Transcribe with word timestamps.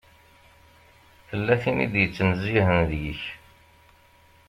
Tella 1.27 1.55
tin 1.61 1.77
i 1.85 1.87
d-ittnezzihen 1.93 2.79
deg-k. 2.89 3.21